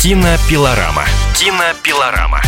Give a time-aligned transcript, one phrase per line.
[0.00, 1.02] Кинопилорама.
[1.34, 2.40] Кинопилорама.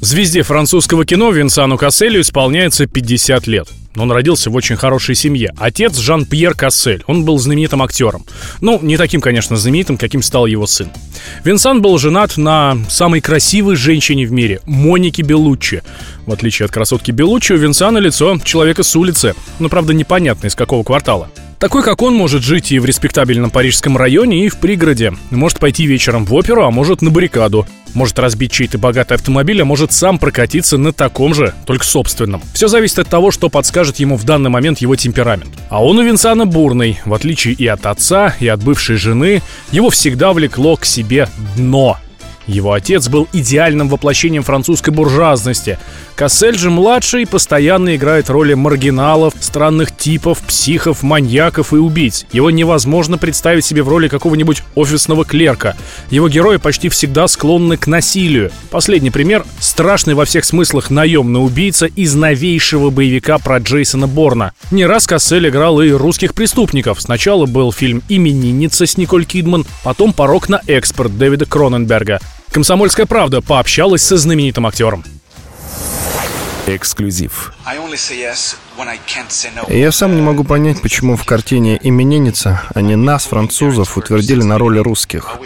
[0.00, 3.68] Звезде французского кино Винсану Касселю исполняется 50 лет.
[3.96, 5.52] Он родился в очень хорошей семье.
[5.58, 7.02] Отец Жан-Пьер Кассель.
[7.08, 8.24] Он был знаменитым актером.
[8.60, 10.92] Ну, не таким, конечно, знаменитым, каким стал его сын.
[11.42, 15.82] Винсан был женат на самой красивой женщине в мире– Монике Белуччи.
[16.26, 19.34] В отличие от красотки Белуччи, у Винсана лицо человека с улицы.
[19.58, 21.28] Но, правда, непонятно, из какого квартала.
[21.62, 25.12] Такой, как он, может жить и в респектабельном парижском районе, и в пригороде.
[25.30, 27.68] Может пойти вечером в оперу, а может на баррикаду.
[27.94, 32.42] Может разбить чей-то богатый автомобиль, а может сам прокатиться на таком же, только собственном.
[32.52, 35.50] Все зависит от того, что подскажет ему в данный момент его темперамент.
[35.68, 36.98] А он у Винсана бурный.
[37.04, 41.96] В отличие и от отца, и от бывшей жены, его всегда влекло к себе дно–
[42.52, 45.78] его отец был идеальным воплощением французской буржуазности.
[46.14, 52.26] Кассель же младший постоянно играет роли маргиналов, странных типов, психов, маньяков и убийц.
[52.32, 55.76] Его невозможно представить себе в роли какого-нибудь офисного клерка.
[56.10, 58.50] Его герои почти всегда склонны к насилию.
[58.70, 64.52] Последний пример– страшный во всех смыслах наемный убийца из новейшего боевика про Джейсона Борна.
[64.70, 67.00] Не раз Кассель играл и русских преступников.
[67.00, 72.20] Сначала был фильм «Именинница» с Николь Кидман, потом «Порог на экспорт» Дэвида Кроненберга.
[72.52, 75.04] «Комсомольская правда» пообщалась со знаменитым актером.
[76.66, 77.52] Эксклюзив.
[79.68, 84.78] Я сам не могу понять, почему в картине «Именинница» они нас, французов, утвердили на роли
[84.78, 85.38] русских.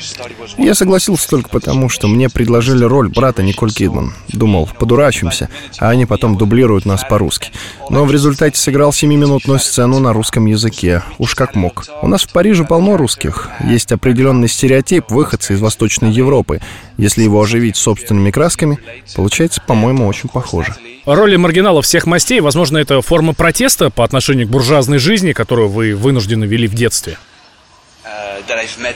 [0.56, 4.14] Я согласился только потому, что мне предложили роль брата Николь Кидман.
[4.28, 7.50] Думал, подурачимся, а они потом дублируют нас по-русски.
[7.90, 11.02] Но в результате сыграл семиминутную сцену на русском языке.
[11.18, 11.84] Уж как мог.
[12.02, 13.48] У нас в Париже полно русских.
[13.64, 16.60] Есть определенный стереотип выходца из Восточной Европы.
[16.96, 18.78] Если его оживить собственными красками,
[19.14, 20.74] получается, по-моему, очень похоже.
[21.06, 25.94] Роли маргиналов всех мастей, возможно, это форма протеста по отношению к буржуазной жизни, которую вы
[25.94, 27.18] вынуждены вели в детстве.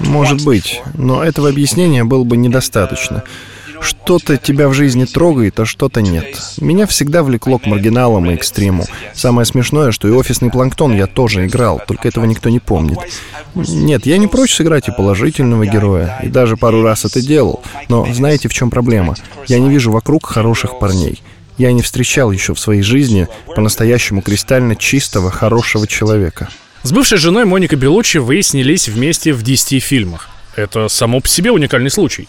[0.00, 3.24] Может быть, но этого объяснения было бы недостаточно.
[3.80, 6.38] Что-то тебя в жизни трогает, а что-то нет.
[6.58, 8.84] Меня всегда влекло к маргиналам и экстриму.
[9.14, 12.98] Самое смешное, что и офисный планктон я тоже играл, только этого никто не помнит.
[13.54, 17.62] Нет, я не прочь сыграть и положительного героя, и даже пару раз это делал.
[17.88, 19.16] Но знаете, в чем проблема?
[19.46, 21.22] Я не вижу вокруг хороших парней.
[21.60, 26.48] Я не встречал еще в своей жизни по-настоящему кристально чистого, хорошего человека.
[26.84, 30.30] С бывшей женой Моника Белуччи вы снялись вместе в 10 фильмах.
[30.56, 32.28] Это само по себе уникальный случай.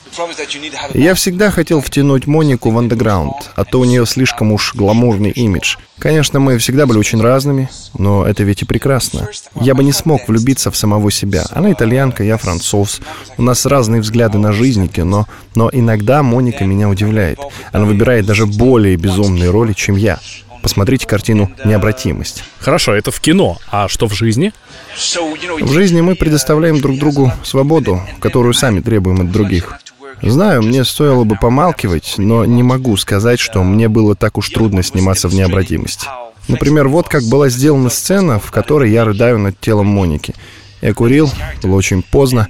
[0.94, 5.78] Я всегда хотел втянуть Монику в андеграунд, а то у нее слишком уж гламурный имидж.
[5.98, 9.28] Конечно, мы всегда были очень разными, но это ведь и прекрасно.
[9.60, 11.46] Я бы не смог влюбиться в самого себя.
[11.52, 13.02] Она итальянка, я француз.
[13.38, 17.40] У нас разные взгляды на жизнь кино, но иногда Моника меня удивляет.
[17.72, 20.20] Она выбирает даже более безумные роли, чем я.
[20.62, 22.44] Посмотрите картину «Необратимость».
[22.60, 23.58] Хорошо, это в кино.
[23.70, 24.54] А что в жизни?
[24.96, 29.80] В жизни мы предоставляем друг другу свободу, которую сами требуем от других.
[30.22, 34.84] Знаю, мне стоило бы помалкивать, но не могу сказать, что мне было так уж трудно
[34.84, 36.06] сниматься в необратимости.
[36.48, 40.36] Например, вот как была сделана сцена, в которой я рыдаю над телом Моники.
[40.82, 41.32] Я курил,
[41.64, 42.48] было очень поздно.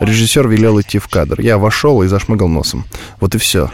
[0.00, 1.40] Режиссер велел идти в кадр.
[1.40, 2.84] Я вошел и зашмыгал носом.
[3.20, 3.70] Вот и все.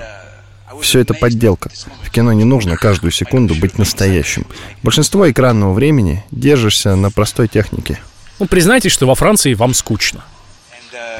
[0.80, 1.70] Все это подделка.
[2.02, 4.46] В кино не нужно каждую секунду быть настоящим.
[4.82, 7.98] Большинство экранного времени держишься на простой технике.
[8.38, 10.24] Ну, признайтесь, что во Франции вам скучно.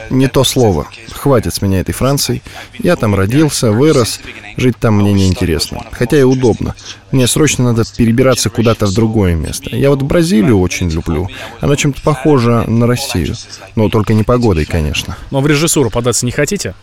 [0.08, 0.88] Не то слово.
[1.12, 2.42] Хватит с меня этой Франции.
[2.78, 4.20] Я там родился, вырос.
[4.56, 5.84] Жить там мне неинтересно.
[5.92, 6.74] Хотя и удобно.
[7.12, 9.76] Мне срочно надо перебираться куда-то в другое место.
[9.76, 11.28] Я вот Бразилию очень люблю.
[11.60, 13.36] Она чем-то похожа на Россию.
[13.76, 15.16] Но только не погодой, конечно.
[15.30, 16.74] Но в режиссуру податься не хотите?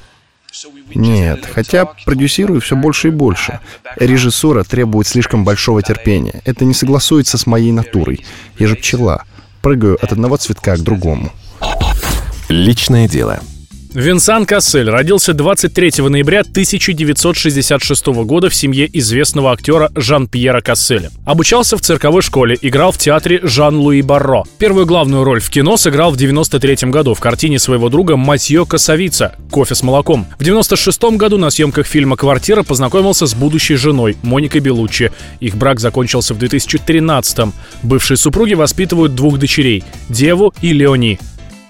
[0.95, 3.59] Нет, хотя продюсирую все больше и больше.
[3.97, 6.41] Режиссура требует слишком большого терпения.
[6.45, 8.25] Это не согласуется с моей натурой.
[8.57, 9.23] Я же пчела.
[9.61, 11.31] Прыгаю от одного цветка к другому.
[12.49, 13.41] Личное дело.
[13.93, 21.09] Винсан Кассель родился 23 ноября 1966 года в семье известного актера Жан-Пьера Касселя.
[21.25, 24.43] Обучался в цирковой школе, играл в театре Жан-Луи Барро.
[24.59, 29.35] Первую главную роль в кино сыграл в 93 году в картине своего друга Матье Косовица
[29.51, 30.27] «Кофе с молоком».
[30.37, 35.11] В 96 году на съемках фильма «Квартира» познакомился с будущей женой Моникой Белуччи.
[35.39, 37.53] Их брак закончился в 2013 -м.
[37.83, 41.19] Бывшие супруги воспитывают двух дочерей– Деву и Леони.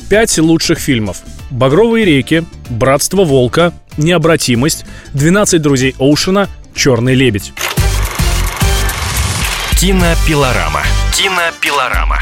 [0.10, 1.18] Пять лучших фильмов.
[1.50, 7.54] «Багровые реки», «Братство волка», «Необратимость», «12 друзей Оушена», «Черный лебедь».
[9.80, 10.82] Кинопилорама.
[11.14, 12.20] Кинопилорама.